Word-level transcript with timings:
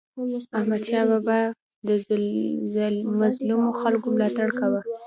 احمدشاه 0.57 1.05
بابا 1.09 1.39
به 1.85 1.95
د 2.75 2.77
مظلومو 3.21 3.69
خلکو 3.81 4.07
ملاتړ 4.15 4.49
کاوه. 4.59 4.81